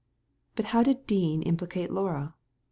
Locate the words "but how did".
0.55-1.05